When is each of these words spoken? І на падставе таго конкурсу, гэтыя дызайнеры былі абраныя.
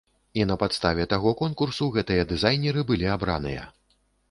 І 0.39 0.45
на 0.51 0.55
падставе 0.61 1.05
таго 1.11 1.33
конкурсу, 1.43 1.91
гэтыя 1.99 2.25
дызайнеры 2.33 2.87
былі 2.91 3.13
абраныя. 3.19 3.71